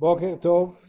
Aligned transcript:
בוקר 0.00 0.36
טוב. 0.40 0.84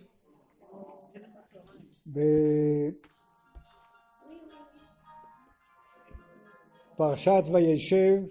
בפרשת 6.95 7.43
וישב 7.53 8.23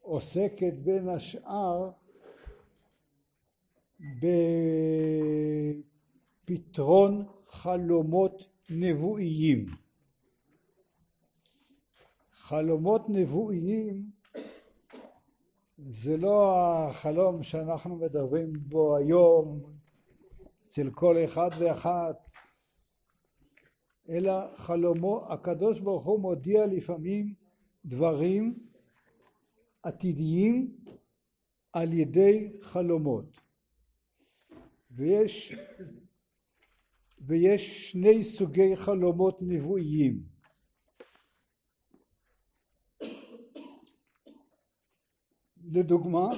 עוסקת 0.00 0.72
בין 0.84 1.08
השאר 1.08 1.90
בפתרון 6.48 7.26
חלומות 7.48 8.48
נבואיים. 8.70 9.66
חלומות 12.32 13.08
נבואיים 13.08 14.17
זה 15.86 16.16
לא 16.16 16.54
החלום 16.88 17.42
שאנחנו 17.42 17.96
מדברים 17.96 18.52
בו 18.52 18.96
היום 18.96 19.60
אצל 20.66 20.90
כל 20.90 21.24
אחד 21.24 21.50
ואחת, 21.58 22.30
אלא 24.08 24.56
חלומו, 24.56 25.32
הקדוש 25.32 25.80
ברוך 25.80 26.04
הוא 26.04 26.20
מודיע 26.20 26.66
לפעמים 26.66 27.34
דברים 27.84 28.58
עתידיים 29.82 30.76
על 31.72 31.92
ידי 31.92 32.52
חלומות. 32.60 33.40
ויש, 34.90 35.58
ויש 37.20 37.90
שני 37.90 38.24
סוגי 38.24 38.76
חלומות 38.76 39.38
נבואיים. 39.40 40.37
לדוגמה, 45.72 46.30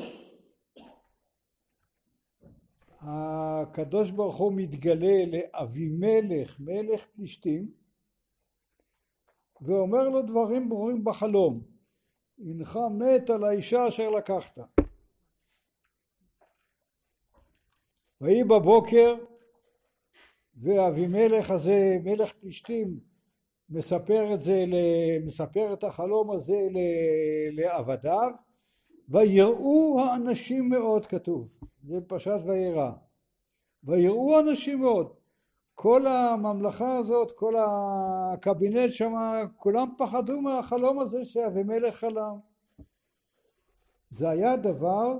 הקדוש 3.01 4.10
ברוך 4.10 4.37
הוא 4.37 4.52
מתגלה 4.57 5.24
לאבימלך 5.27 6.60
מלך 6.60 7.07
פלישתים 7.07 7.71
ואומר 9.60 10.09
לו 10.09 10.23
דברים 10.23 10.68
ברורים 10.68 11.05
בחלום 11.05 11.63
הנך 12.38 12.79
מת 12.99 13.30
על 13.30 13.45
האישה 13.45 13.88
אשר 13.88 14.10
לקחת. 14.10 14.59
ויהי 18.21 18.45
בבוקר 18.45 19.15
ואבימלך 20.62 21.51
הזה 21.51 21.99
מלך 22.05 22.33
פלישתים 22.33 23.01
מספר 23.71 24.35
את 24.35 24.40
זה 24.40 24.65
מספר 25.27 25.73
את 25.73 25.85
החלום 25.85 26.30
הזה 26.30 26.68
לעבדיו 27.52 28.30
ויראו 29.11 30.01
האנשים 30.01 30.69
מאוד 30.69 31.07
כתוב, 31.07 31.49
זה 31.83 32.01
פרשת 32.07 32.39
וירא. 32.47 32.91
ויראו 33.85 34.41
אנשים 34.41 34.80
מאוד. 34.80 35.13
כל 35.75 36.07
הממלכה 36.07 36.97
הזאת, 36.97 37.33
כל 37.33 37.55
הקבינט 37.59 38.91
שם, 38.93 39.13
כולם 39.57 39.89
פחדו 39.99 40.41
מהחלום 40.41 41.01
הזה 41.01 41.25
שאבימלך 41.25 41.97
חלם. 41.97 42.39
זה 44.11 44.29
היה 44.29 44.57
דבר 44.57 45.19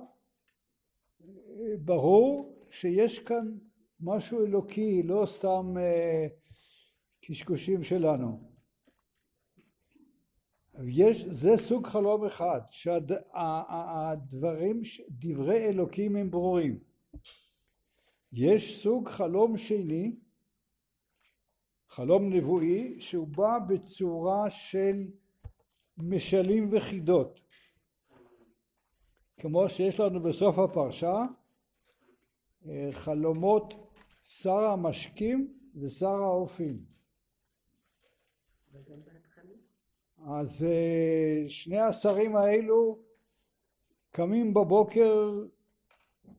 ברור 1.85 2.55
שיש 2.71 3.19
כאן 3.19 3.53
משהו 4.01 4.47
אלוקי, 4.47 5.03
לא 5.03 5.27
סתם 5.27 5.75
אה, 5.79 6.27
קשקושים 7.21 7.83
שלנו. 7.83 8.50
יש, 10.89 11.25
זה 11.25 11.57
סוג 11.57 11.87
חלום 11.87 12.25
אחד, 12.25 12.61
שהדברים, 12.71 13.23
דברי 15.11 15.69
אלוקים 15.69 16.17
הם 16.17 16.31
ברורים. 16.31 16.79
יש 18.33 18.83
סוג 18.83 19.09
חלום 19.09 19.57
שני, 19.57 20.17
חלום 21.89 22.33
נבואי, 22.33 23.01
שהוא 23.01 23.29
בא 23.29 23.59
בצורה 23.69 24.51
של 24.51 25.07
משלים 25.99 26.69
וחידות. 26.71 27.41
כמו 29.41 29.69
שיש 29.69 30.01
לנו 30.01 30.23
בסוף 30.23 30.59
הפרשה, 30.59 31.25
אה, 32.67 32.89
חלומות 32.93 33.75
שר 34.25 34.61
המשקים 34.61 35.55
ושר 35.75 36.23
האופים. 36.23 36.85
אז 40.27 40.65
אה, 40.65 41.45
שני 41.49 41.79
השרים 41.79 42.37
האלו 42.37 42.99
קמים 44.11 44.55
בבוקר 44.55 45.41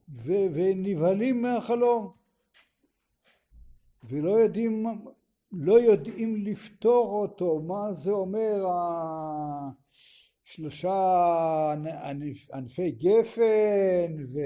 ו- 0.09 0.47
ונבהלים 0.53 1.41
מהחלום. 1.41 2.11
ולא 4.03 4.31
יודעים, 4.31 4.85
לא 5.51 5.79
יודעים 5.79 6.45
לפתור 6.45 7.21
אותו, 7.21 7.59
מה 7.59 7.93
זה 7.93 8.11
אומר? 8.11 8.65
השלושה 10.45 10.95
ענפי 12.53 12.91
גפן 12.91 14.15
ו... 14.33 14.39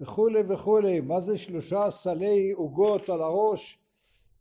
וכולי 0.00 0.40
וכולי, 0.48 1.00
מה 1.00 1.20
זה 1.20 1.38
שלושה 1.38 1.90
סלי 1.90 2.50
עוגות 2.50 3.08
על 3.08 3.22
הראש 3.22 3.78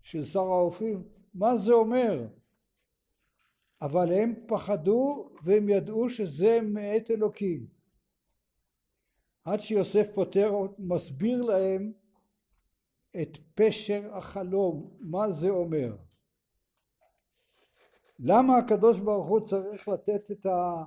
של 0.03 0.23
שר 0.23 0.39
האופים, 0.39 1.03
מה 1.33 1.57
זה 1.57 1.73
אומר? 1.73 2.27
אבל 3.85 4.13
הם 4.13 4.33
פחדו 4.47 5.29
והם 5.43 5.69
ידעו 5.69 6.09
שזה 6.09 6.59
מאת 6.63 7.11
אלוקים. 7.11 7.65
עד 9.43 9.59
שיוסף 9.59 10.11
פותר, 10.13 10.53
מסביר 10.79 11.41
להם 11.41 11.91
את 13.21 13.37
פשר 13.55 14.17
החלום, 14.17 14.97
מה 14.99 15.31
זה 15.31 15.49
אומר. 15.49 15.95
למה 18.19 18.57
הקדוש 18.57 18.99
ברוך 18.99 19.27
הוא 19.27 19.39
צריך 19.39 19.89
לתת 19.89 20.31
את, 20.31 20.45
ה, 20.45 20.83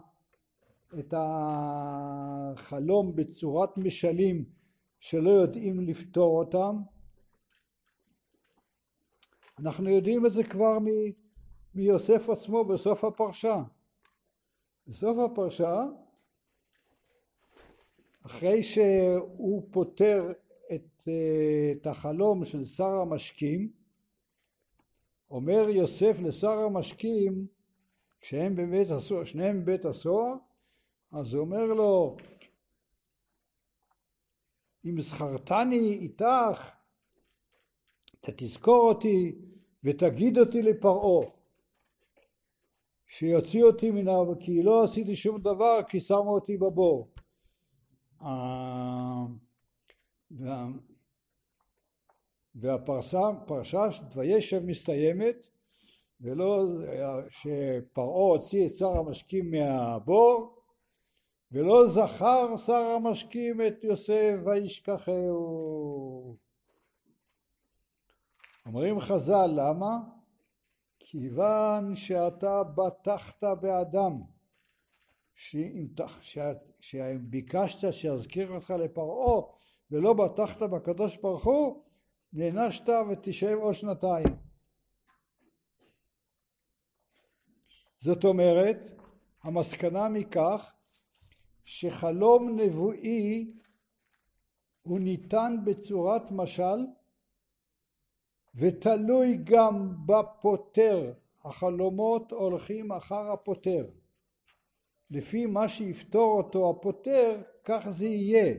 את 0.98 1.14
החלום 1.16 3.16
בצורת 3.16 3.76
משלים 3.76 4.44
שלא 5.00 5.31
יודעים 5.31 5.81
לפתור 5.81 6.38
אותם? 6.38 6.76
אנחנו 9.58 9.91
יודעים 9.91 10.26
את 10.26 10.32
זה 10.32 10.44
כבר 10.44 10.78
מ... 10.78 10.87
מיוסף 11.78 12.28
עצמו 12.28 12.64
בסוף 12.64 13.04
הפרשה. 13.04 13.62
בסוף 14.86 15.18
הפרשה, 15.18 15.84
אחרי 18.26 18.62
שהוא 18.62 19.68
פותר 19.70 20.32
את, 20.74 21.08
את 21.72 21.86
החלום 21.86 22.44
של 22.44 22.64
שר 22.64 22.94
המשקים, 22.94 23.72
אומר 25.30 25.68
יוסף 25.68 26.16
לשר 26.22 26.58
המשקים, 26.58 27.46
כשהם 28.20 28.56
בבית 28.56 28.90
הסוהר, 28.90 29.24
שניהם 29.24 29.62
בבית 29.62 29.84
הסוהר, 29.84 30.34
אז 31.12 31.34
הוא 31.34 31.40
אומר 31.40 31.64
לו, 31.64 32.16
אם 34.84 35.00
זכרתני 35.00 35.92
איתך, 35.92 36.70
אתה 38.20 38.32
תזכור 38.36 38.88
אותי 38.88 39.38
ותגיד 39.84 40.38
אותי 40.38 40.62
לפרעה. 40.62 41.38
שיוציא 43.08 43.64
אותי 43.64 43.91
מן 43.91 44.08
ה... 44.08 44.12
כי 44.41 44.62
לא 44.62 44.84
עשיתי 44.84 45.16
שום 45.16 45.41
דבר 45.41 45.80
כי 45.88 46.00
שמו 46.00 46.34
אותי 46.34 46.56
בבור. 46.56 47.08
והפרשה, 52.54 53.30
פרשה 53.46 53.88
וישב 54.14 54.62
מסתיימת 54.66 55.46
ולא 56.20 56.66
שפרעה 57.28 58.26
הוציא 58.26 58.66
את 58.66 58.74
שר 58.74 58.98
המשקים 58.98 59.50
מהבור 59.50 60.58
ולא 61.52 61.88
זכר 61.88 62.56
שר 62.56 62.72
המשקים 62.72 63.60
את 63.66 63.84
יוסף 63.84 64.34
וישכחהו. 64.44 66.37
אומרים 68.66 69.00
חז"ל 69.00 69.50
למה? 69.56 70.18
כיוון 71.10 71.94
שאתה 71.96 72.62
בטחת 72.62 73.44
באדם, 73.60 74.22
שביקשת 76.81 77.93
שיזכיר 77.93 78.50
אותך 78.50 78.70
לפרעה 78.70 79.43
ולא 79.90 80.12
בטחת 80.12 80.62
בקדוש 80.62 81.16
ברוך 81.16 81.44
הוא, 81.44 81.84
נענשת 82.32 82.88
ותשב 83.10 83.56
עוד 83.60 83.75
שנתיים. 83.75 84.26
זאת 88.00 88.25
אומרת, 88.25 88.78
המסקנה 89.43 90.08
מכך 90.08 90.75
שחלום 91.64 92.60
נבואי 92.60 93.52
הוא 94.82 95.00
ניתן 95.00 95.56
בצורת 95.64 96.31
משל 96.31 96.87
ותלוי 98.54 99.38
גם 99.44 99.94
בפותר, 100.06 101.12
החלומות 101.44 102.32
הולכים 102.32 102.92
אחר 102.92 103.32
הפותר. 103.32 103.86
לפי 105.10 105.46
מה 105.46 105.68
שיפתור 105.68 106.36
אותו 106.36 106.70
הפותר, 106.70 107.42
כך 107.64 107.86
זה 107.90 108.06
יהיה. 108.06 108.54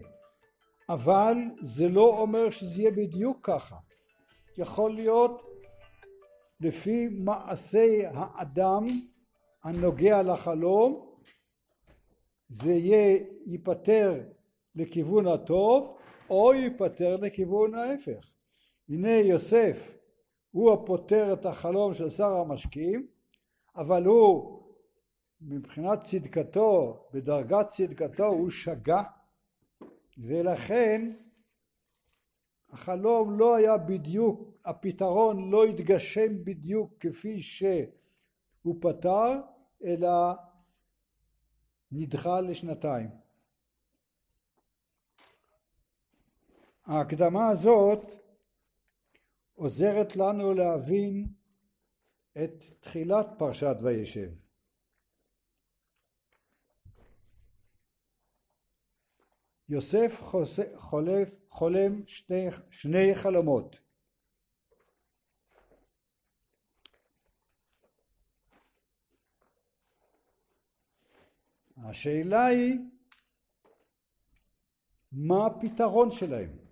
אבל 0.89 1.35
זה 1.61 1.89
לא 1.89 2.19
אומר 2.19 2.49
שזה 2.49 2.81
יהיה 2.81 2.91
בדיוק 2.91 3.37
ככה. 3.43 3.75
יכול 4.57 4.95
להיות 4.95 5.41
לפי 6.59 7.07
מעשי 7.07 8.05
האדם 8.05 8.85
הנוגע 9.63 10.23
לחלום, 10.23 11.09
זה 12.49 12.71
יהיה, 12.71 13.19
ייפטר 13.45 14.23
לכיוון 14.75 15.27
הטוב 15.27 15.97
או 16.29 16.53
ייפטר 16.53 17.15
לכיוון 17.15 17.75
ההפך. 17.75 18.38
הנה 18.89 19.11
יוסף 19.11 19.97
הוא 20.51 20.73
הפותר 20.73 21.33
את 21.33 21.45
החלום 21.45 21.93
של 21.93 22.09
שר 22.09 22.37
המשקיעים, 22.37 23.07
אבל 23.75 24.05
הוא 24.05 24.59
מבחינת 25.41 26.03
צדקתו, 26.03 27.03
בדרגת 27.13 27.69
צדקתו 27.69 28.25
הוא 28.25 28.49
שגה 28.49 29.03
ולכן 30.17 31.11
החלום 32.69 33.39
לא 33.39 33.55
היה 33.55 33.77
בדיוק, 33.77 34.57
הפתרון 34.65 35.51
לא 35.51 35.63
התגשם 35.63 36.43
בדיוק 36.43 36.93
כפי 36.99 37.41
שהוא 37.41 38.75
פתר, 38.81 39.41
אלא 39.83 40.33
נדחה 41.91 42.41
לשנתיים. 42.41 43.09
ההקדמה 46.85 47.49
הזאת 47.49 48.28
עוזרת 49.59 50.15
לנו 50.15 50.53
להבין 50.53 51.27
את 52.43 52.63
תחילת 52.79 53.27
פרשת 53.37 53.75
וישב. 53.83 54.31
יוסף 59.69 60.21
חולף, 60.75 61.35
חולם 61.49 62.07
שני, 62.07 62.47
שני 62.69 63.15
חלומות. 63.15 63.79
השאלה 71.77 72.45
היא 72.45 72.79
מה 75.11 75.45
הפתרון 75.45 76.11
שלהם? 76.11 76.68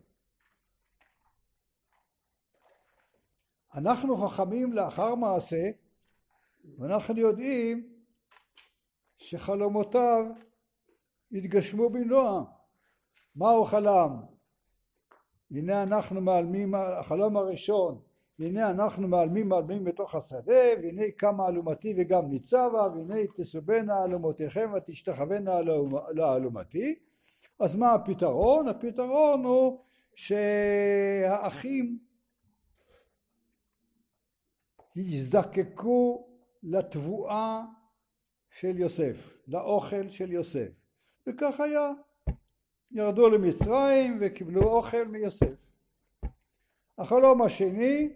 אנחנו 3.77 4.17
חכמים 4.17 4.73
לאחר 4.73 5.15
מעשה 5.15 5.69
ואנחנו 6.79 7.17
יודעים 7.17 7.89
שחלומותיו 9.17 10.25
התגשמו 11.31 11.89
במלואם 11.89 12.43
מה 13.35 13.49
הוא 13.49 13.65
חלם? 13.65 14.09
הנה 15.51 15.83
אנחנו 15.83 16.21
מעלמים, 16.21 16.75
החלום 16.75 17.37
הראשון, 17.37 18.01
הנה 18.39 18.69
אנחנו 18.69 19.07
מעלמים 19.07 19.49
מעלמים 19.49 19.83
בתוך 19.83 20.15
השדה, 20.15 20.61
והנה 20.81 21.11
קמה 21.17 21.47
אלומתי 21.47 21.93
וגם 21.97 22.29
ניצבה, 22.29 22.87
והנה 22.95 23.15
תסובנה 23.35 24.03
אלומותיכם 24.03 24.71
ותשתחוונה 24.75 25.61
לאלומתי. 26.13 26.95
אז 27.59 27.75
מה 27.75 27.93
הפתרון? 27.93 28.67
הפתרון 28.67 29.45
הוא 29.45 29.79
שהאחים 30.15 32.06
יזדקקו 35.01 36.27
לתבואה 36.63 37.61
של 38.49 38.79
יוסף, 38.79 39.37
לאוכל 39.47 40.09
של 40.09 40.31
יוסף. 40.31 40.81
וכך 41.27 41.59
היה. 41.59 41.91
ירדו 42.91 43.29
למצרים 43.29 44.17
וקיבלו 44.21 44.63
אוכל 44.63 45.07
מיוסף. 45.07 45.53
החלום 46.97 47.41
השני, 47.41 48.09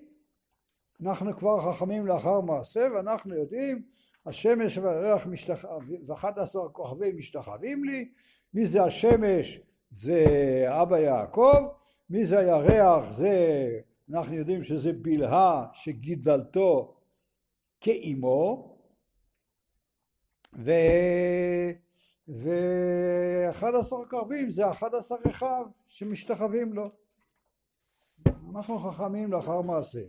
אנחנו 1.01 1.38
כבר 1.38 1.74
חכמים 1.74 2.07
לאחר 2.07 2.42
מעשה 2.42 2.88
ואנחנו 2.95 3.36
יודעים 3.36 3.81
השמש 4.25 4.77
והריח 4.77 5.27
משתח... 5.27 5.66
ואחת 6.07 6.38
עשר 6.38 6.69
כוכבי 6.72 7.12
משתחווים 7.12 7.84
לי, 7.84 8.12
מי 8.54 8.66
זה 8.66 8.84
השמש? 8.84 9.60
זה 9.92 10.25
אבא 10.68 11.00
יעקב, 11.00 11.68
מי 12.10 12.25
זה 12.25 12.39
הירח? 12.39 13.12
זה, 13.12 13.36
אנחנו 14.13 14.36
יודעים 14.36 14.63
שזה 14.63 14.94
בלהה 14.94 15.68
שגידלתו 15.74 16.98
כאימו, 17.81 18.78
ו... 20.54 20.72
ואחד 22.28 23.75
עשר 23.80 24.06
קרבים 24.10 24.50
זה 24.50 24.72
אחד 24.72 24.96
עשר 24.96 25.16
אחיו 25.30 25.66
שמשתחווים 25.88 26.74
לו. 26.74 26.92
אנחנו 28.52 28.80
חכמים 28.80 29.31
לאחר 29.31 29.62
מעשה. 29.62 30.04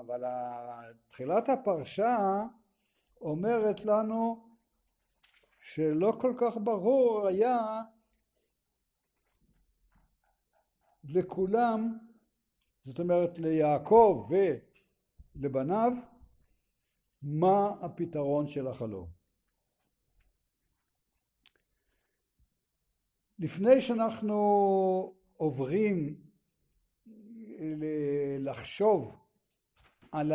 אבל 0.00 0.24
תחילת 1.08 1.48
הפרשה 1.48 2.16
אומרת 3.20 3.84
לנו 3.84 4.48
שלא 5.60 6.12
כל 6.20 6.34
כך 6.40 6.56
ברור 6.64 7.26
היה 7.26 7.58
לכולם, 11.08 11.98
זאת 12.84 12.98
אומרת 12.98 13.38
ליעקב 13.38 14.28
ולבניו, 15.36 15.92
מה 17.22 17.66
הפתרון 17.80 18.46
של 18.46 18.66
החלום. 18.66 19.08
לפני 23.38 23.80
שאנחנו 23.80 24.34
עוברים 25.36 26.20
לחשוב 28.38 29.24
על 30.12 30.32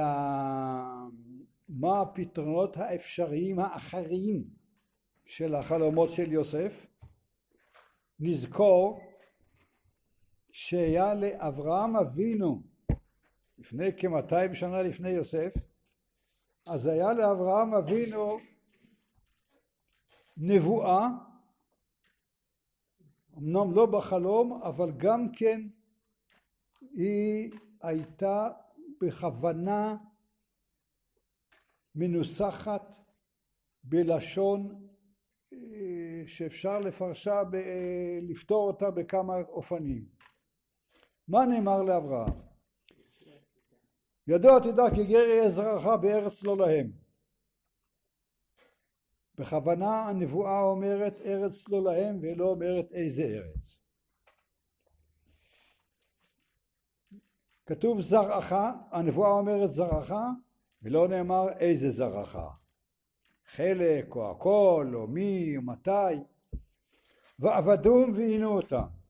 מה 1.70 2.02
הפתרונות 2.02 2.78
האפשריים 2.78 3.60
האחרים 3.60 4.44
של 5.26 5.56
החלומות 5.56 6.10
של 6.10 6.32
יוסף, 6.32 6.88
נזכור 8.20 9.13
שהיה 10.56 11.14
לאברהם 11.14 11.96
אבינו 11.96 12.62
לפני 13.58 13.98
כמאתיים 13.98 14.56
שנה 14.56 14.84
לפני 14.84 15.10
יוסף 15.10 15.54
אז 16.68 16.86
היה 16.86 17.14
לאברהם 17.14 17.74
אבינו 17.74 18.38
נבואה, 20.38 21.08
אמנם 23.38 23.74
לא 23.74 23.86
בחלום, 23.86 24.62
אבל 24.64 24.92
גם 24.98 25.32
כן 25.38 25.62
היא 26.82 27.52
הייתה 27.82 28.50
בכוונה 29.02 29.98
מנוסחת 31.96 32.96
בלשון 33.84 34.88
אה, 35.54 36.24
שאפשר 36.26 36.80
לפרשה, 36.80 37.42
אה, 37.54 38.20
לפתור 38.22 38.68
אותה 38.68 38.92
בכמה 38.92 39.34
אופנים. 39.50 40.23
מה 41.28 41.46
נאמר 41.46 41.82
לאברהם? 41.82 42.34
ידוע 44.28 44.60
תדע 44.60 44.84
כי 44.96 45.06
גר 45.06 45.28
יהיה 45.28 45.50
זרעך 45.50 45.86
בארץ 46.02 46.44
לא 46.44 46.58
להם. 46.58 46.92
בכוונה 49.36 50.10
הנבואה 50.10 50.62
אומרת 50.62 51.22
ארץ 51.22 51.70
לא 51.70 51.84
להם 51.84 52.20
ולא 52.22 52.46
אומרת 52.46 52.92
איזה 52.92 53.24
ארץ. 53.24 53.80
כתוב 57.66 58.02
זרעך, 58.02 58.54
הנבואה 58.92 59.32
אומרת 59.32 59.72
זרעך 59.72 60.12
ולא 60.82 61.08
נאמר 61.08 61.50
איזה 61.60 61.90
זרעך. 61.90 62.38
חלק 63.46 64.16
או 64.16 64.32
הכל 64.32 64.92
או 64.94 65.08
מי 65.08 65.58
או 65.58 65.62
מתי 65.62 66.24
ועבדום 67.40 68.12
ועינו 68.16 68.56
אותם. 68.56 69.03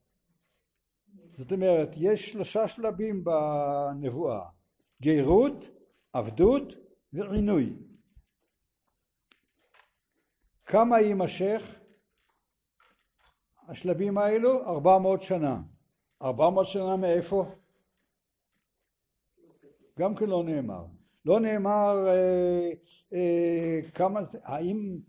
זאת 1.38 1.52
אומרת 1.52 1.90
יש 1.98 2.32
שלושה 2.32 2.68
שלבים 2.68 3.24
בנבואה 3.24 4.46
גרות, 5.02 5.70
עבדות 6.14 6.64
ועינוי. 7.14 7.74
כמה 10.66 11.00
יימשך 11.00 11.76
השלבים 13.68 14.18
האלו? 14.18 14.66
ארבע 14.66 14.98
מאות 14.98 15.22
שנה. 15.22 15.62
ארבע 16.22 16.50
מאות 16.50 16.68
שנה 16.68 16.98
מאיפה? 16.98 17.46
גם 20.00 20.16
כן 20.16 20.26
לא 20.26 20.44
נאמר. 20.44 20.86
לא 21.26 21.40
נאמר 21.40 22.08
אה, 22.08 22.70
אה, 23.14 23.80
כמה 23.94 24.24
זה, 24.24 24.40
האם 24.44 25.00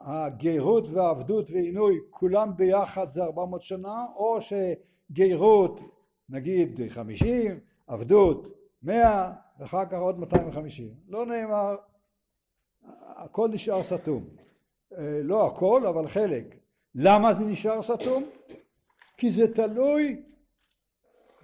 הגרות 0.00 0.84
והעבדות 0.88 1.50
ועינוי 1.50 1.98
כולם 2.10 2.56
ביחד 2.56 3.10
זה 3.10 3.22
ארבע 3.22 3.44
מאות 3.44 3.62
שנה 3.62 4.06
או 4.16 4.38
שגרות 5.10 5.80
נגיד 6.28 6.80
חמישים, 6.88 7.60
עבדות 7.86 8.46
מאה 8.82 9.32
ואחר 9.58 9.84
כך 9.86 9.98
עוד 9.98 10.18
250. 10.18 10.94
לא 11.08 11.26
נאמר, 11.26 11.76
הכל 13.16 13.48
נשאר 13.48 13.82
סתום. 13.82 14.24
אה, 14.98 15.20
לא 15.22 15.46
הכל, 15.46 15.86
אבל 15.86 16.08
חלק. 16.08 16.44
למה 16.94 17.34
זה 17.34 17.44
נשאר 17.44 17.82
סתום? 17.82 18.24
כי 19.16 19.30
זה 19.30 19.54
תלוי 19.54 20.22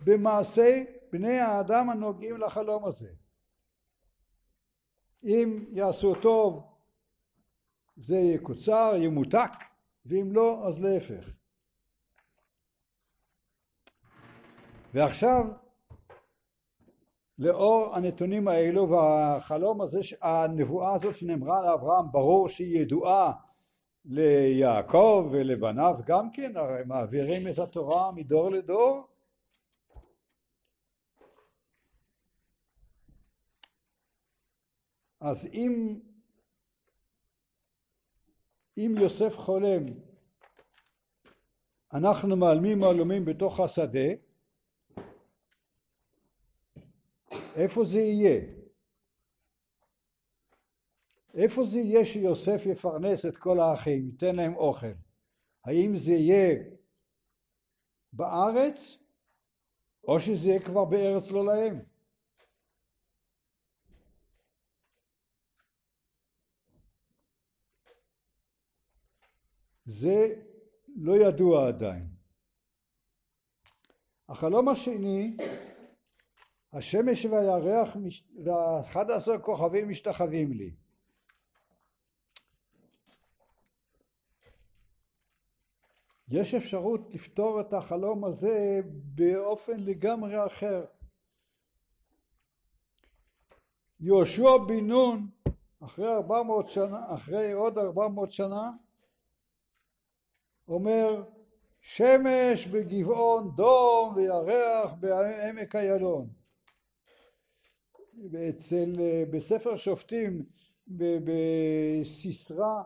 במעשי 0.04 0.84
בני 1.12 1.38
האדם 1.38 1.90
הנוגעים 1.90 2.36
לחלום 2.36 2.84
הזה. 2.84 3.08
אם 5.24 5.64
יעשו 5.72 6.14
טוב 6.14 6.62
זה 7.96 8.16
יקוצר, 8.16 8.94
ימותק, 8.96 9.50
ואם 10.06 10.32
לא 10.32 10.66
אז 10.66 10.82
להפך. 10.82 11.37
ועכשיו 14.94 15.44
לאור 17.38 17.94
הנתונים 17.94 18.48
האלו 18.48 18.88
והחלום 18.88 19.80
הזה, 19.80 20.00
הנבואה 20.22 20.94
הזאת 20.94 21.14
שנאמרה 21.14 21.62
לאברהם 21.62 22.12
ברור 22.12 22.48
שהיא 22.48 22.80
ידועה 22.80 23.32
ליעקב 24.04 25.28
ולבניו 25.32 25.94
גם 26.06 26.30
כן, 26.30 26.56
הרי 26.56 26.84
מעבירים 26.86 27.48
את 27.48 27.58
התורה 27.58 28.12
מדור 28.12 28.50
לדור. 28.50 29.06
אז 35.20 35.46
אם, 35.52 36.00
אם 38.78 38.94
יוסף 39.00 39.36
חולם 39.36 39.82
אנחנו 41.92 42.36
מעלמים 42.36 42.78
מעלומים 42.78 43.24
בתוך 43.24 43.60
השדה 43.60 44.27
איפה 47.58 47.84
זה 47.84 47.98
יהיה? 47.98 48.40
איפה 51.34 51.64
זה 51.64 51.78
יהיה 51.78 52.04
שיוסף 52.06 52.62
יפרנס 52.66 53.26
את 53.26 53.36
כל 53.36 53.60
האחים, 53.60 54.06
ייתן 54.06 54.36
להם 54.36 54.56
אוכל? 54.56 54.92
האם 55.64 55.96
זה 55.96 56.12
יהיה 56.12 56.54
בארץ, 58.12 58.98
או 60.04 60.20
שזה 60.20 60.48
יהיה 60.48 60.60
כבר 60.60 60.84
בארץ 60.84 61.30
לא 61.30 61.46
להם? 61.46 61.80
זה 69.84 70.34
לא 70.96 71.12
ידוע 71.28 71.68
עדיין. 71.68 72.08
החלום 74.28 74.68
השני 74.68 75.36
השמש 76.72 77.24
והירח 77.24 77.96
ואחד 78.44 79.10
עשר 79.10 79.38
כוכבים 79.38 79.88
משתחווים 79.88 80.52
לי. 80.52 80.70
יש 86.28 86.54
אפשרות 86.54 87.00
לפתור 87.14 87.60
את 87.60 87.72
החלום 87.72 88.24
הזה 88.24 88.80
באופן 89.14 89.80
לגמרי 89.80 90.46
אחר. 90.46 90.84
יהושע 94.00 94.56
בן 94.68 94.86
נון 94.86 95.28
אחרי 95.80 96.14
400 96.14 96.68
שנה, 96.68 97.14
אחרי 97.14 97.52
עוד 97.52 97.78
400 97.78 98.30
שנה 98.30 98.70
אומר 100.68 101.24
שמש 101.80 102.66
בגבעון 102.66 103.50
דום 103.56 104.14
וירח 104.16 104.92
בעמק 105.00 105.76
איילון 105.76 106.37
אצל, 108.48 108.92
אה, 109.00 109.24
בספר 109.30 109.76
שופטים 109.76 110.44
בסיסרא 111.24 112.82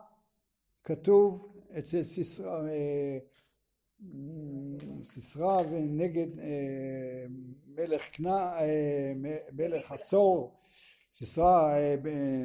כתוב 0.83 1.55
אצל 1.77 2.03
סיסרא, 2.03 2.67
אה, 2.67 3.17
סיסרא 5.03 5.57
ונגד 5.71 6.39
אה, 6.39 7.25
מלך 7.67 8.05
כנע, 8.11 8.51
מלך 9.51 9.85
חצור, 9.85 10.59
סיסרא 11.15 11.75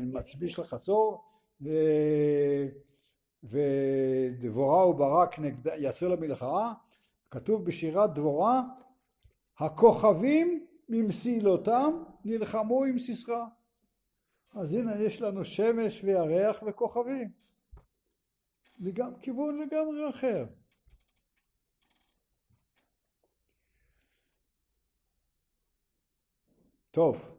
מצביא 0.03 0.49
של 0.49 0.65
חצור 0.65 1.25
ודבורה 3.43 4.89
וברק 4.89 5.39
יעשו 5.79 6.09
למלחמה, 6.09 6.75
כתוב 7.31 7.65
בשירת 7.65 8.15
דבורה 8.15 8.63
הכוכבים 9.59 10.68
ממסילותם 10.89 12.03
נלחמו 12.25 12.85
עם 12.85 12.99
סיסרא. 12.99 13.45
אז 14.55 14.73
הנה 14.73 15.03
יש 15.03 15.23
לנו 15.23 15.45
שמש 15.45 16.05
וירח 16.05 16.63
וכוכבים. 16.67 17.31
לגם, 18.79 19.21
כיוון 19.21 19.59
לגמרי 19.59 20.11
אחר. 20.11 20.47
טוב, 26.91 27.37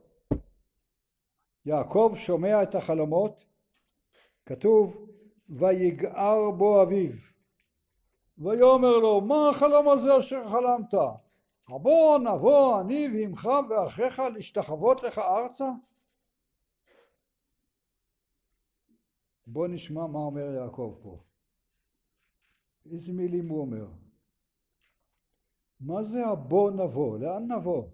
יעקב 1.65 2.13
שומע 2.15 2.63
את 2.63 2.75
החלומות, 2.75 3.45
כתוב 4.45 5.09
ויגער 5.49 6.51
בו 6.51 6.81
אביו 6.83 7.11
ויאמר 8.37 8.97
לו 8.97 9.21
מה 9.21 9.49
החלום 9.49 9.89
הזה 9.89 10.19
אשר 10.19 10.49
חלמת 10.49 10.93
הבוא 11.75 12.19
נבוא 12.19 12.81
אני 12.81 13.07
ועמך 13.13 13.49
ואחיך 13.69 14.19
להשתחוות 14.19 15.03
לך 15.03 15.17
ארצה? 15.17 15.69
בוא 19.47 19.67
נשמע 19.67 20.07
מה 20.07 20.19
אומר 20.19 20.53
יעקב 20.53 20.95
פה. 21.03 21.23
איזה 22.91 23.13
מילים 23.13 23.47
הוא 23.49 23.61
אומר? 23.61 23.87
מה 25.79 26.03
זה 26.03 26.25
הבוא 26.25 26.71
נבוא? 26.71 27.17
לאן 27.17 27.51
נבוא? 27.51 27.89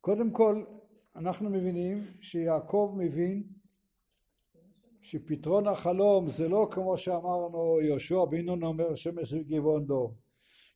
קודם 0.00 0.30
כל 0.30 0.64
אנחנו 1.16 1.50
מבינים 1.50 2.04
שיעקב 2.20 2.94
מבין 2.96 3.52
שפתרון 5.02 5.66
החלום 5.66 6.28
זה 6.28 6.48
לא 6.48 6.68
כמו 6.70 6.98
שאמרנו 6.98 7.80
יהושע 7.80 8.24
בן 8.24 8.44
נון 8.44 8.62
אומר 8.62 8.94
שמש 8.94 9.32
וגבעון 9.32 9.86
דום. 9.86 10.14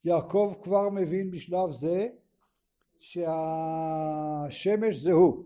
יעקב 0.04 0.54
כבר 0.62 0.88
מבין 0.88 1.30
בשלב 1.30 1.72
זה 1.72 2.08
שהשמש 2.98 4.96
זה 4.96 5.12
הוא. 5.12 5.44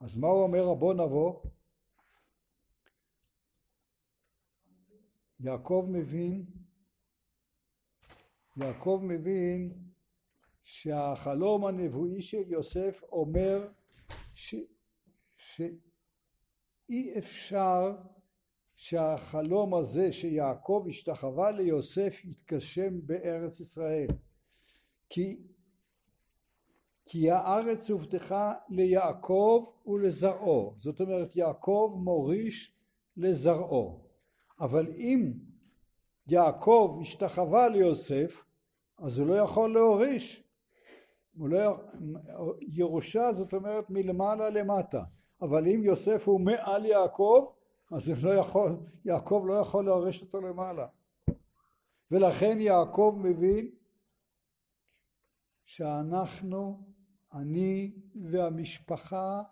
אז 0.00 0.16
מה 0.16 0.28
הוא 0.28 0.42
אומר 0.42 0.74
בוא 0.74 0.94
נבוא? 0.94 1.40
יעקב 5.40 5.86
מבין 5.88 6.46
יעקב 8.56 9.00
מבין 9.02 9.72
שהחלום 10.62 11.66
הנבואי 11.66 12.22
של 12.22 12.42
יוסף 12.46 13.02
אומר 13.02 13.68
ש, 14.34 14.54
ש, 15.36 15.62
אי 16.90 17.18
אפשר 17.18 17.96
שהחלום 18.76 19.74
הזה 19.74 20.12
שיעקב 20.12 20.86
השתחווה 20.88 21.50
ליוסף 21.50 22.24
יתגשם 22.24 23.06
בארץ 23.06 23.60
ישראל. 23.60 24.08
כי, 25.08 25.42
כי 27.06 27.30
הארץ 27.30 27.90
הובטחה 27.90 28.54
ליעקב 28.68 29.64
ולזרעו. 29.86 30.74
זאת 30.78 31.00
אומרת 31.00 31.36
יעקב 31.36 31.94
מוריש 32.04 32.74
לזרעו. 33.16 34.04
אבל 34.60 34.92
אם 34.96 35.32
יעקב 36.26 36.98
השתחווה 37.00 37.68
ליוסף 37.68 38.44
אז 38.98 39.18
הוא 39.18 39.26
לא 39.26 39.34
יכול 39.34 39.74
להוריש. 39.74 40.44
לא, 41.36 41.76
ירושה 42.60 43.32
זאת 43.32 43.52
אומרת 43.52 43.84
מלמעלה 43.90 44.50
למטה 44.50 45.02
אבל 45.42 45.68
אם 45.68 45.84
יוסף 45.84 46.28
הוא 46.28 46.40
מעל 46.40 46.86
יעקב, 46.86 47.46
אז 47.92 48.08
לא 48.24 48.34
יכול, 48.34 48.76
יעקב 49.04 49.44
לא 49.46 49.54
יכול 49.54 49.84
להרש 49.84 50.22
אותו 50.22 50.40
למעלה. 50.40 50.86
ולכן 52.10 52.60
יעקב 52.60 53.16
מבין 53.18 53.70
שאנחנו, 55.64 56.80
אני 57.32 57.92
והמשפחה, 58.30 59.42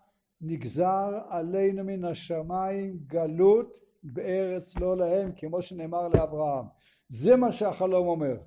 נגזר 0.41 1.19
עלינו 1.29 1.83
מן 1.83 2.05
השמיים 2.05 2.99
גלות 3.07 3.79
בארץ 4.03 4.77
לא 4.77 4.97
להם, 4.97 5.31
כמו 5.35 5.61
שנאמר 5.61 6.07
לאברהם. 6.07 6.65
זה 7.09 7.35
מה 7.35 7.51
שהחלום 7.51 8.07
אומר. 8.07 8.37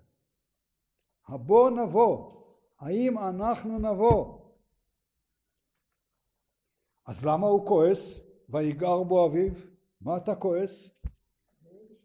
הבוא 1.28 1.70
נבוא, 1.70 2.32
האם 2.78 3.18
אנחנו 3.18 3.78
נבוא? 3.78 4.41
אז 7.06 7.26
למה 7.26 7.46
הוא 7.46 7.66
כועס? 7.66 8.20
ויגער 8.48 9.02
בו 9.02 9.26
אביו? 9.26 9.52
מה 10.00 10.16
אתה 10.16 10.34
כועס? 10.34 11.00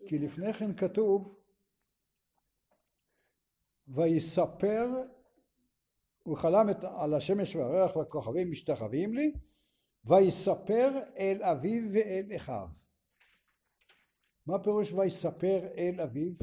כי 0.08 0.20
לפני 0.20 0.54
כן 0.54 0.74
כתוב 0.74 1.38
ויספר 3.88 4.88
הוא 6.24 6.38
חלם 6.38 6.70
את, 6.70 6.84
על 6.84 7.14
השמש 7.14 7.56
והריח 7.56 7.96
והכוכבים 7.96 8.52
משתחווים 8.52 9.14
לי 9.14 9.32
ויספר 10.06 10.90
אל 11.18 11.44
אביו 11.44 11.84
ואל 11.94 12.36
אחיו. 12.36 12.68
מה 14.46 14.64
פירוש 14.64 14.92
ויספר 14.92 15.68
אל 15.78 16.02
אביו? 16.02 16.34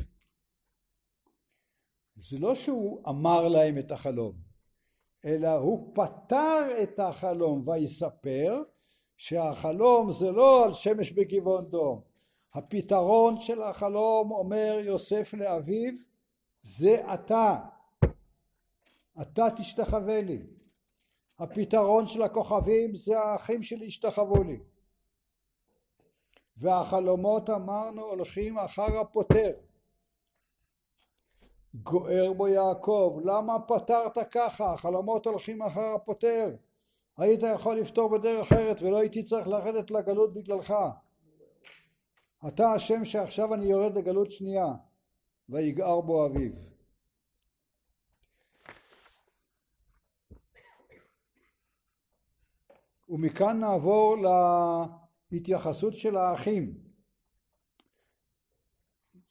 זה 2.16 2.38
לא 2.38 2.54
שהוא 2.54 3.08
אמר 3.08 3.48
להם 3.48 3.78
את 3.78 3.90
החלום, 3.90 4.43
אלא 5.24 5.54
הוא 5.54 5.94
פתר 5.94 6.82
את 6.82 6.98
החלום 6.98 7.68
ויספר 7.68 8.62
שהחלום 9.16 10.12
זה 10.12 10.30
לא 10.30 10.64
על 10.64 10.72
שמש 10.72 11.12
בגבעון 11.12 11.64
דום. 11.64 12.00
הפתרון 12.54 13.40
של 13.40 13.62
החלום 13.62 14.30
אומר 14.30 14.80
יוסף 14.84 15.34
לאביו 15.34 15.92
זה 16.62 17.14
אתה, 17.14 17.58
אתה 19.20 19.46
תשתחווה 19.56 20.20
לי. 20.22 20.42
הפתרון 21.38 22.06
של 22.06 22.22
הכוכבים 22.22 22.94
זה 22.94 23.18
האחים 23.18 23.62
שלי 23.62 23.86
השתחוו 23.86 24.42
לי. 24.42 24.58
והחלומות 26.56 27.50
אמרנו 27.50 28.02
הולכים 28.02 28.58
אחר 28.58 29.00
הפותר. 29.00 29.52
גוער 31.82 32.32
בו 32.32 32.48
יעקב, 32.48 33.20
למה 33.24 33.60
פתרת 33.60 34.18
ככה? 34.30 34.72
החלומות 34.72 35.26
הולכים 35.26 35.62
אחר 35.62 35.94
הפותר. 35.94 36.56
היית 37.16 37.40
יכול 37.54 37.76
לפתור 37.76 38.18
בדרך 38.18 38.52
אחרת 38.52 38.82
ולא 38.82 38.98
הייתי 38.98 39.22
צריך 39.22 39.48
לרדת 39.48 39.90
לגלות 39.90 40.34
בגללך. 40.34 40.74
אתה 42.48 42.72
השם 42.72 43.04
שעכשיו 43.04 43.54
אני 43.54 43.64
יורד 43.64 43.98
לגלות 43.98 44.30
שנייה, 44.30 44.66
ויגער 45.48 46.00
בו 46.00 46.26
אביו. 46.26 46.52
ומכאן 53.08 53.60
נעבור 53.60 54.16
להתייחסות 55.30 55.94
של 55.94 56.16
האחים. 56.16 56.83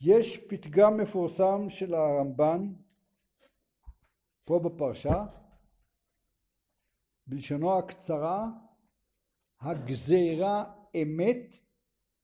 יש 0.05 0.37
פתגם 0.37 0.97
מפורסם 0.97 1.69
של 1.69 1.93
הרמב"ן 1.93 2.73
פה 4.45 4.59
בפרשה 4.59 5.25
בלשונו 7.27 7.77
הקצרה 7.77 8.47
הגזירה 9.59 10.73
אמת 10.95 11.57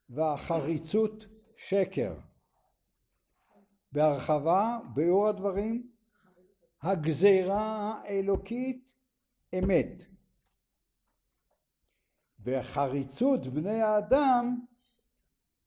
והחריצות 0.09 1.25
שקר 1.55 2.19
בהרחבה 3.91 4.79
ביאור 4.93 5.27
הדברים 5.27 5.91
הגזירה 6.81 8.01
האלוקית 8.03 8.93
אמת 9.59 10.05
וחריצות 12.39 13.48
בני 13.48 13.81
האדם 13.81 14.65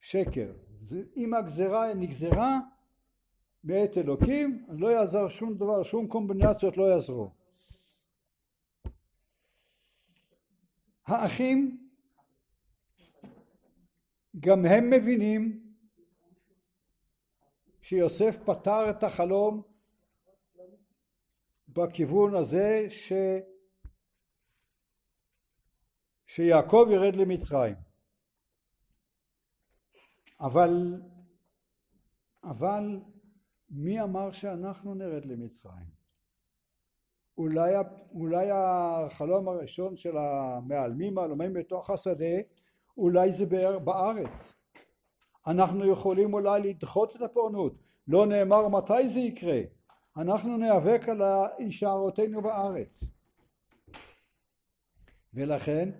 שקר 0.00 0.52
אם 1.16 1.34
הגזירה 1.34 1.94
נגזרה 1.94 2.58
מאת 3.64 3.98
אלוקים 3.98 4.66
לא 4.68 4.88
יעזר 4.88 5.28
שום 5.28 5.54
דבר 5.54 5.82
שום 5.82 6.08
קומבינציות 6.08 6.76
לא 6.76 6.84
יעזרו. 6.84 7.30
האחים 11.06 11.88
גם 14.40 14.66
הם 14.66 14.90
מבינים 14.90 15.62
שיוסף 17.80 18.38
פתר 18.44 18.90
את 18.90 19.04
החלום 19.04 19.62
בכיוון 21.68 22.34
הזה 22.34 22.86
ש... 22.90 23.12
שיעקב 26.26 26.86
ירד 26.90 27.16
למצרים 27.16 27.91
אבל 30.42 31.00
אבל 32.44 33.00
מי 33.70 34.02
אמר 34.02 34.32
שאנחנו 34.32 34.94
נרד 34.94 35.24
למצרים? 35.24 36.02
אולי, 37.38 37.74
אולי 38.14 38.48
החלום 38.52 39.48
הראשון 39.48 39.96
של 39.96 40.16
המעלמים 40.16 41.18
העלומים 41.18 41.52
בתוך 41.52 41.90
השדה 41.90 42.34
אולי 42.96 43.32
זה 43.32 43.46
בארץ. 43.84 44.54
אנחנו 45.46 45.92
יכולים 45.92 46.34
אולי 46.34 46.60
לדחות 46.62 47.16
את 47.16 47.22
הפורענות. 47.22 47.74
לא 48.08 48.26
נאמר 48.26 48.68
מתי 48.68 49.08
זה 49.08 49.20
יקרה. 49.20 49.60
אנחנו 50.16 50.56
ניאבק 50.56 51.08
על 51.08 51.22
הישארותנו 51.58 52.42
בארץ. 52.42 53.04
ולכן 55.34 55.90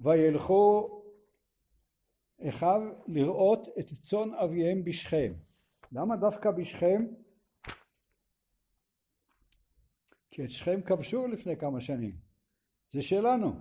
וילכו 0.00 1.01
אחיו 2.48 2.82
לראות 3.06 3.68
את 3.78 3.86
צאן 4.02 4.34
אביהם 4.34 4.84
בשכם. 4.84 5.32
למה 5.92 6.16
דווקא 6.16 6.50
בשכם? 6.50 7.06
כי 10.30 10.44
את 10.44 10.50
שכם 10.50 10.80
כבשו 10.82 11.26
לפני 11.26 11.56
כמה 11.56 11.80
שנים. 11.80 12.16
זה 12.92 13.02
שלנו. 13.02 13.52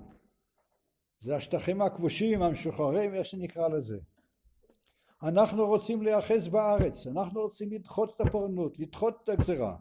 זה 1.20 1.36
השטחים 1.36 1.82
הכבושים 1.82 2.42
המשוחררים 2.42 3.14
איך 3.14 3.26
שנקרא 3.26 3.68
לזה. 3.68 3.98
אנחנו 5.24 5.68
רוצים 5.68 6.02
להיאחז 6.02 6.48
בארץ. 6.48 7.08
אנחנו 7.08 7.42
רוצים 7.42 7.74
לדחות 7.74 8.16
את 8.16 8.28
הפורענות 8.28 8.80
לדחות 8.80 9.20
את 9.24 9.30
הגזרה. 9.30 9.78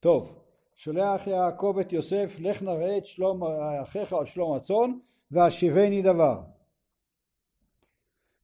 טוב 0.00 0.44
שולח 0.74 1.26
יעקב 1.26 1.76
את 1.80 1.92
יוסף 1.92 2.36
לך 2.40 2.62
נראה 2.62 2.98
את 2.98 3.06
שלום 3.06 3.42
אחיך 3.82 4.12
על 4.12 4.26
שלום 4.26 4.56
הצאן 4.56 4.98
והשיבני 5.30 6.02
דבר 6.02 6.42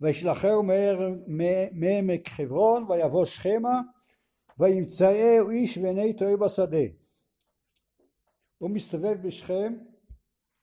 וישלחהו 0.01 0.63
מעמק 1.73 2.29
חברון 2.29 2.87
ויבוא 2.89 3.25
שכמה 3.25 3.81
וימצאהו 4.59 5.51
איש 5.51 5.79
ועיני 5.79 6.17
טועה 6.17 6.37
בשדה. 6.37 6.87
הוא 8.59 8.71
מסתובב 8.71 9.27
בשכם 9.27 9.75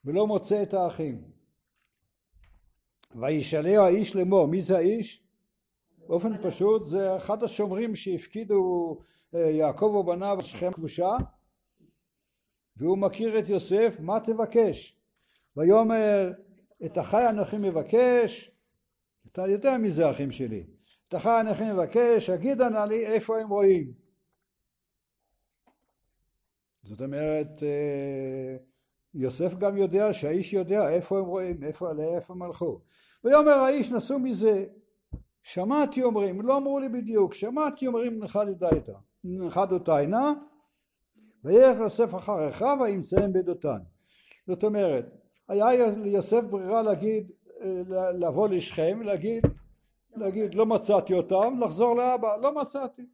ולא 0.06 0.28
מוצא 0.28 0.64
את 0.64 0.74
האחים. 0.74 1.22
וישאלהו 3.16 3.84
האיש 3.84 4.16
לאמור 4.16 4.48
מי 4.48 4.62
זה 4.62 4.78
האיש? 4.78 5.24
באופן 6.08 6.44
פשוט 6.44 6.86
זה 6.86 7.18
אחד 7.18 7.44
השומרים 7.44 7.96
שהפקידו 7.96 8.98
אה, 9.36 9.40
יעקב 9.40 9.96
ובניו 10.00 10.38
שכם 10.42 10.72
כבושה 10.72 11.18
והוא 12.78 12.98
מכיר 12.98 13.40
את 13.40 13.50
יוסף 13.50 13.98
מה 14.00 14.20
תבקש? 14.20 14.98
ויאמר 15.58 16.32
את 16.86 16.98
אחי 16.98 17.30
אנוכי 17.30 17.58
מבקש 17.58 18.57
אתה 19.38 19.48
יודע 19.48 19.78
מי 19.78 19.92
זה 19.92 20.08
האחים 20.08 20.32
שלי 20.32 20.64
את 21.08 21.16
אחי 21.16 21.30
אנוכי 21.42 21.64
מבקש 21.74 22.30
הגידה 22.30 22.70
נא 22.70 22.86
לי 22.90 23.06
איפה 23.06 23.40
הם 23.40 23.50
רואים 23.50 23.94
זאת 26.84 27.02
אומרת 27.02 27.64
אה, 27.64 28.58
יוסף 29.14 29.56
גם 29.56 29.78
יודע 29.78 30.14
שהאיש 30.14 30.54
יודע 30.54 30.90
איפה 30.90 31.20
הם 31.20 31.26
רואים, 31.26 31.64
איפה, 31.64 31.94
לאיפה 31.94 32.34
הם 32.34 32.42
הלכו. 32.42 32.82
ויאמר 33.24 33.52
האיש 33.52 33.92
נסעו 33.92 34.20
מזה, 34.20 34.66
שמעתי 35.44 36.04
אומרים, 36.04 36.42
לא 36.42 36.58
אמרו 36.58 36.80
לי 36.80 36.90
בדיוק, 36.90 37.34
שמעתי 37.34 37.88
אומרים 37.88 38.20
נחד 39.24 39.72
אותיינה, 39.72 40.34
וילך 41.44 41.78
יוסף 41.80 42.16
אחר 42.16 42.50
אחיו 42.50 42.78
וימצאם 42.82 43.34
בדותן. 43.34 43.78
זאת 44.48 44.64
אומרת, 44.64 45.06
היה 45.48 45.88
ליוסף 45.88 46.44
ברירה 46.50 46.82
להגיד, 46.82 47.32
לבוא 48.14 48.48
לשכם, 48.48 49.02
להגיד, 49.02 49.44
להגיד 50.16 50.56
לא 50.56 50.66
מצאתי 50.66 51.14
אותם, 51.14 51.60
לחזור 51.60 51.96
לאבא, 51.96 52.38
לא 52.38 52.62
מצאתי. 52.62 53.06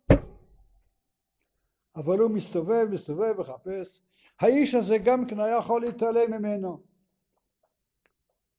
אבל 1.96 2.20
הוא 2.20 2.32
מסתובב, 2.32 2.88
מסתובב, 2.92 3.40
מחפש. 3.40 4.02
האיש 4.40 4.76
הזה 4.76 4.98
גם 4.98 5.26
כן 5.26 5.40
היה 5.40 5.58
יכול 5.58 5.82
להתעלם 5.82 6.32
ממנו. 6.32 6.80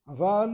אבל 0.09 0.49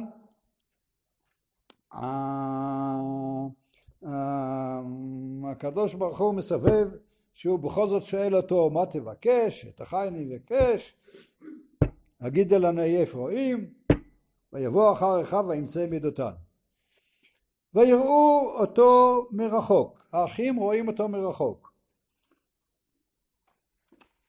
הקדוש 5.50 5.94
ברוך 5.94 6.20
הוא 6.20 6.34
מסבב 6.34 6.88
שהוא 7.34 7.58
בכל 7.58 7.88
זאת 7.88 8.02
שואל 8.02 8.36
אותו 8.36 8.70
מה 8.70 8.86
תבקש, 8.86 9.66
את 9.66 9.80
החי 9.80 10.08
אני 10.08 10.36
אבקש, 10.36 10.96
אגיד 12.18 12.52
אל 12.52 12.64
ענאי 12.64 13.04
רואים, 13.12 13.70
ויבוא 14.52 14.92
אחר 14.92 15.22
אחיו 15.22 15.44
וימצא 15.48 15.86
מידותן. 15.86 16.32
ויראו 17.74 18.54
אותו 18.60 19.28
מרחוק, 19.30 20.06
האחים 20.12 20.56
רואים 20.56 20.88
אותו 20.88 21.08
מרחוק. 21.08 21.72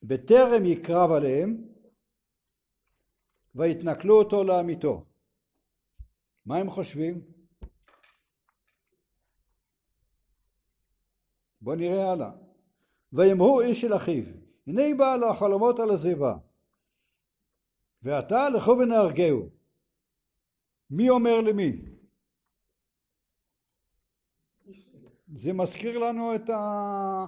בטרם 0.03 0.65
יקרב 0.65 1.11
עליהם 1.11 1.57
ויתנכלו 3.55 4.19
אותו 4.19 4.43
לעמיתו. 4.43 5.05
מה 6.45 6.57
הם 6.57 6.69
חושבים? 6.69 7.21
בוא 11.61 11.75
נראה 11.75 12.11
הלאה. 12.11 12.31
ויאמרו 13.13 13.61
איש 13.61 13.83
אל 13.83 13.95
אחיו 13.95 14.23
הנה 14.67 14.81
בא 14.97 15.15
לו 15.15 15.29
החלומות 15.29 15.79
על 15.79 15.91
הזיבה 15.91 16.37
ועתה 18.03 18.49
לכו 18.49 18.71
ונהרגהו. 18.71 19.60
מי 20.91 21.09
אומר 21.09 21.41
למי? 21.41 21.71
זה 25.35 25.53
מזכיר 25.53 25.97
לנו 25.97 26.35
את, 26.35 26.49
ה... 26.49 27.25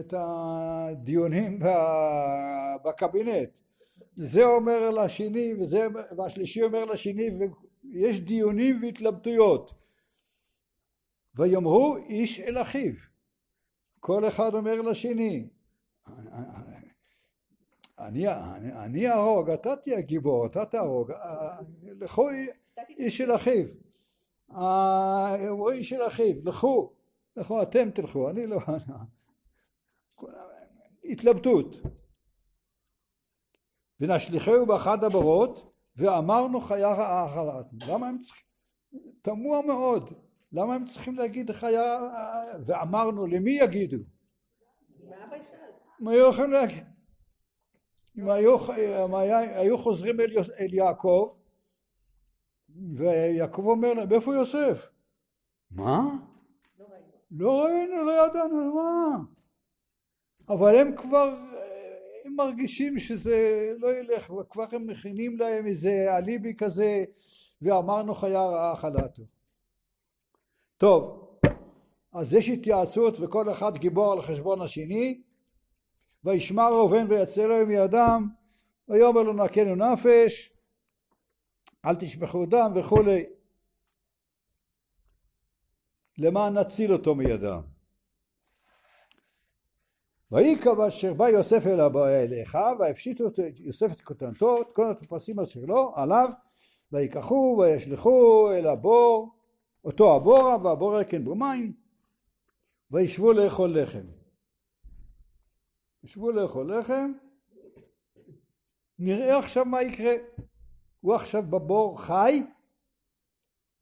את 0.00 0.14
הדיונים 0.16 1.58
בקבינט. 2.84 3.48
זה 4.16 4.44
אומר 4.44 4.90
לשני 4.90 5.54
וזה, 5.60 5.86
והשלישי 6.16 6.62
אומר 6.62 6.84
לשני 6.84 7.30
ויש 7.84 8.20
דיונים 8.20 8.82
והתלבטויות. 8.82 9.74
ויאמרו 11.34 11.96
איש 11.96 12.40
אל 12.40 12.62
אחיו. 12.62 12.92
כל 14.00 14.28
אחד 14.28 14.54
אומר 14.54 14.80
לשני 14.82 15.48
אני, 17.98 18.28
אני, 18.28 18.72
אני 18.72 19.08
אהרוג, 19.08 19.50
אתה 19.50 19.76
תהיה 19.76 20.00
גיבור, 20.00 20.46
אתה 20.46 20.64
תהרוג, 20.64 21.12
לכו 22.00 22.28
איש 22.88 23.18
של 23.18 23.34
אחיו, 23.34 23.66
הוא 25.48 25.70
איש 25.70 25.88
של 25.88 26.06
אחיו, 26.06 26.34
לכו, 26.44 26.92
לכו 27.36 27.62
אתם 27.62 27.90
תלכו, 27.90 28.30
אני 28.30 28.46
לא, 28.46 28.58
התלבטות. 31.04 31.76
ונשליכהו 34.00 34.66
באחד 34.66 35.04
הברות 35.04 35.72
ואמרנו 35.96 36.60
חיה 36.60 36.92
רעה 36.92 37.28
חלת. 37.34 37.66
למה 37.88 38.08
הם 38.08 38.18
צריכים? 38.18 38.44
תמוה 39.22 39.62
מאוד. 39.62 40.12
למה 40.52 40.74
הם 40.74 40.86
צריכים 40.86 41.14
להגיד 41.14 41.50
חיה 41.50 41.98
ואמרנו 42.66 43.26
למי 43.26 43.50
יגידו? 43.50 43.96
מה 46.00 46.10
היו 46.10 46.30
יכולים 46.30 46.50
להגיד? 46.50 46.84
אם 48.18 48.28
היו, 48.28 49.78
חוזרים 49.78 50.20
אל 50.60 50.74
יעקב 50.74 51.37
ויעקב 52.94 53.66
אומר 53.66 53.94
להם 53.94 54.12
איפה 54.12 54.34
יוסף? 54.34 54.88
מה? 55.70 56.16
לא 57.30 57.64
ראינו, 57.64 58.04
לא 58.04 58.26
ידענו, 58.26 58.74
מה? 58.74 59.18
אבל 60.48 60.76
הם 60.76 60.96
כבר 60.96 61.34
הם 62.24 62.34
מרגישים 62.36 62.98
שזה 62.98 63.72
לא 63.78 63.98
ילך 63.98 64.30
וכבר 64.30 64.64
הם 64.72 64.86
מכינים 64.86 65.38
להם 65.38 65.66
איזה 65.66 66.16
אליבי 66.16 66.54
כזה 66.54 67.04
ואמרנו 67.62 68.14
חיה 68.14 68.44
רעה 68.44 68.76
חלתו. 68.76 69.22
טוב, 70.76 71.28
אז 72.12 72.34
יש 72.34 72.48
התייעצות 72.48 73.20
וכל 73.20 73.52
אחד 73.52 73.76
גיבור 73.76 74.12
על 74.12 74.22
חשבון 74.22 74.62
השני 74.62 75.20
וישמע 76.24 76.68
ראובן 76.68 77.06
ויצא 77.08 77.46
להם 77.46 77.68
מידם 77.68 78.28
ויאמר 78.88 79.22
לו 79.22 79.32
נקנו 79.32 79.74
נפש 79.74 80.52
אל 81.84 81.96
תשפכו 81.96 82.46
דם 82.46 82.72
וכולי. 82.76 83.26
למען 86.18 86.58
נציל 86.58 86.92
אותו 86.92 87.14
מידם. 87.14 87.60
ויהי 90.32 90.56
כאשר 90.56 91.14
בא 91.14 91.28
יוסף 91.28 91.66
אל 91.66 91.80
אליך 91.96 92.58
והפשיטו 92.78 93.28
את 93.28 93.38
יוסף 93.58 93.92
את 93.92 94.00
כותנתו 94.00 94.62
את 94.62 94.66
כל 94.72 94.90
הפרסים 94.90 95.40
אשר 95.40 95.60
לו 95.60 95.92
עליו 95.96 96.28
ויקחו 96.92 97.58
וישלחו 97.60 98.50
אל 98.52 98.66
הבור 98.66 99.38
אותו 99.84 100.16
הבורה 100.16 100.56
והבור 100.64 101.00
רקן 101.00 101.24
בו 101.24 101.34
מים 101.34 101.72
וישבו 102.90 103.32
לאכול 103.32 103.80
לחם. 103.80 104.06
ישבו 106.02 106.30
לאכול 106.30 106.78
לחם, 106.78 107.12
נראה 108.98 109.38
עכשיו 109.38 109.64
מה 109.64 109.82
יקרה. 109.82 110.12
הוא 111.00 111.14
עכשיו 111.14 111.42
בבור 111.42 112.00
חי, 112.02 112.42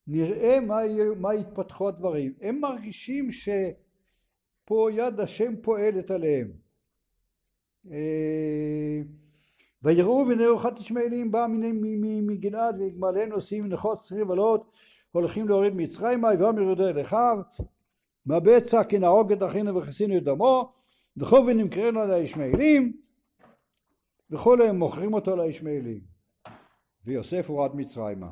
נראה 0.06 0.60
מה, 0.60 0.78
מה 1.20 1.34
יתפתחו 1.34 1.88
הדברים. 1.88 2.32
הם 2.40 2.60
מרגישים 2.60 3.28
שפה 3.32 4.88
יד 4.92 5.20
השם 5.20 5.54
פועלת 5.62 6.10
עליהם. 6.10 6.52
אה, 7.90 9.02
ויראו 9.82 10.24
ונראו 10.28 10.56
אחת 10.56 10.80
ישמעאלים 10.80 11.32
בא 11.32 11.46
מגלעד 12.22 12.80
נוסעים 13.28 13.66
נחות 13.66 13.98
צרירים 13.98 14.30
עלות 14.30 14.72
הולכים 15.12 15.48
להוריד 15.48 15.72
מצרימה 15.76 16.28
ויאמר 16.38 16.62
יהודה 16.62 16.88
אל 16.90 17.00
אחיו 17.00 17.38
מה 18.26 18.40
בצע 18.40 18.84
כי 18.84 18.98
נהרוג 18.98 19.32
את 19.32 19.42
אחינו 19.42 19.76
וכיסינו 19.76 20.16
את 20.16 20.24
דמו 20.24 20.72
וכו 21.16 21.36
ונמכרנו 21.46 22.00
על 22.00 22.10
הישמעאלים 22.10 22.96
וכולי 24.30 24.68
הם 24.68 24.78
מוכרים 24.78 25.14
אותו 25.14 25.36
לישמעאלים 25.36 26.15
ויוסף 27.06 27.50
הורד 27.50 27.76
מצרימה. 27.76 28.30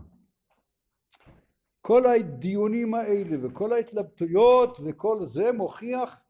כל 1.80 2.06
הדיונים 2.06 2.94
האלה 2.94 3.37
וכל 3.42 3.72
ההתלבטויות 3.72 4.78
וכל 4.84 5.26
זה 5.26 5.52
מוכיח 5.52 6.24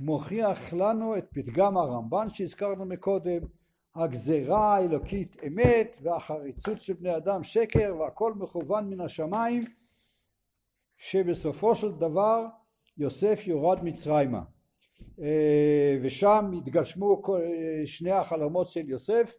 מוכיח 0.00 0.72
לנו 0.72 1.18
את 1.18 1.26
פתגם 1.30 1.76
הרמב"ן 1.76 2.28
שהזכרנו 2.28 2.84
מקודם 2.84 3.40
הגזרה 3.94 4.76
האלוקית 4.76 5.36
אמת 5.46 5.98
והחריצות 6.02 6.80
של 6.80 6.92
בני 6.92 7.16
אדם 7.16 7.44
שקר 7.44 7.96
והכל 8.00 8.34
מכוון 8.34 8.90
מן 8.90 9.00
השמיים 9.00 9.62
שבסופו 10.96 11.74
של 11.74 11.92
דבר 11.92 12.46
יוסף 12.98 13.42
יורד 13.46 13.84
מצרימה. 13.84 14.42
אה, 15.20 15.98
ושם 16.02 16.50
התגשמו 16.58 17.22
שני 17.86 18.12
החלומות 18.12 18.68
של 18.68 18.88
יוסף 18.90 19.36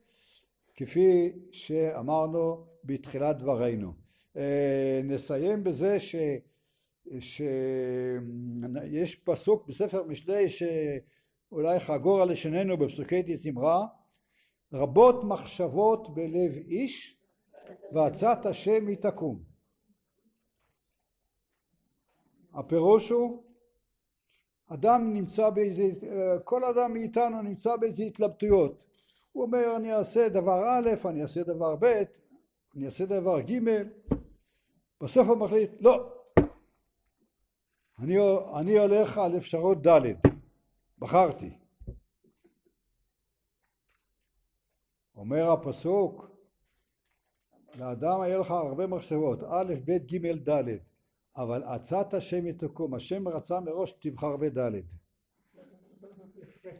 כפי 0.80 1.32
שאמרנו 1.52 2.65
בתחילת 2.84 3.38
דברינו. 3.38 3.94
אה, 4.38 5.02
נסיים 5.04 5.63
בזה 5.63 6.00
ש... 6.00 6.15
שיש 7.20 9.15
פסוק 9.15 9.68
בספר 9.68 10.04
משלי 10.04 10.46
שאולי 10.50 11.80
חגור 11.80 12.22
על 12.22 12.32
לשוננו 12.32 12.78
בפסוקי 12.78 13.24
תזמרה 13.28 13.86
רבות 14.74 15.24
מחשבות 15.24 16.13
בלב 16.13 16.52
איש 16.68 17.18
ועצת 17.94 18.46
השם 18.46 18.88
היא 18.88 18.98
תקום. 18.98 19.44
הפירוש 22.54 23.10
הוא 23.10 23.44
אדם 24.68 25.13
נמצא 25.13 25.50
באיזה, 25.50 25.84
כל 26.44 26.65
אדם 26.65 26.94
מאיתנו 26.94 27.42
נמצא 27.42 27.76
באיזה 27.76 28.04
התלבטויות. 28.04 28.88
הוא 29.39 29.45
אומר 29.45 29.75
אני 29.75 29.93
אעשה 29.93 30.30
דבר 30.30 30.69
א', 30.69 31.08
אני 31.08 31.21
אעשה 31.21 31.43
דבר 31.43 31.75
ב', 31.75 32.04
אני 32.75 32.86
אעשה 32.86 33.06
דבר 33.06 33.41
ג', 33.41 33.60
בסוף 35.02 35.28
הוא 35.28 35.38
מחליט 35.38 35.71
לא, 35.80 36.13
אני, 37.99 38.17
אני 38.60 38.80
הולך 38.80 39.17
על 39.17 39.38
אפשרות 39.38 39.88
ד', 39.88 40.02
בחרתי. 40.99 41.58
אומר 45.15 45.52
הפסוק 45.52 46.32
לאדם 47.75 48.21
היה 48.21 48.38
לך 48.38 48.52
הרבה 48.52 48.88
מחשבות 48.88 49.43
א', 49.43 49.73
ב', 49.86 49.91
ג', 49.91 50.49
ד' 50.49 50.78
אבל 51.36 51.63
עצת 51.63 52.13
השם 52.13 52.47
יתקום, 52.47 52.93
השם 52.93 53.28
רצה 53.28 53.60
מראש 53.60 53.91
תבחר 53.91 54.38
בדלת. 54.38 54.84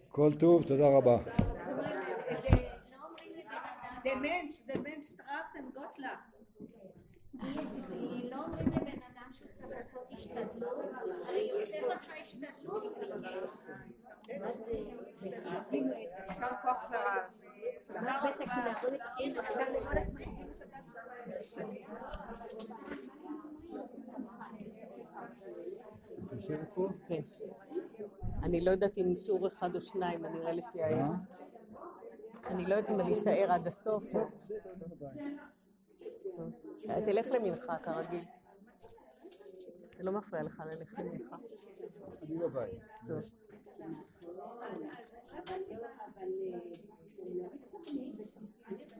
כל 0.10 0.32
טוב, 0.39 0.63
תודה 0.63 0.88
רבה. 0.98 1.17
לא 8.32 8.44
אומרים 8.46 8.68
לבן 8.68 9.02
אדם 9.12 9.30
שצריך 9.34 9.70
לעשות 9.70 10.08
השתדלות, 10.12 10.86
יוסף 11.60 11.84
עשה 11.92 12.13
השתדלות. 12.22 12.84
יישר 26.32 26.65
כוח 26.74 26.94
כן. 27.08 27.22
אני 28.44 28.62
לא 28.62 28.72
יודעת 28.72 28.98
אם 28.98 29.15
שיעור 29.18 29.48
אחד 29.48 29.76
או 29.76 29.82
שניים, 29.82 30.26
אני 30.26 30.39
אראה 30.39 30.52
לפי 30.52 30.84
היום. 30.84 31.15
אני 32.50 32.66
לא 32.66 32.76
יודעת 32.76 32.90
אם 32.90 33.00
אני 33.00 33.14
אשאר 33.14 33.52
עד 33.52 33.68
הסוף. 33.68 34.04
תלך 37.06 37.28
למנחה 37.32 37.78
כרגיל. 37.78 38.24
זה 39.98 40.04
לא 40.04 40.12
מפריע 40.12 40.44
לך 40.44 40.64
ללכת 40.66 40.98
למנחה. 40.98 41.36
אני 42.24 42.38
בבית. 42.38 42.80
טוב. 43.08 43.22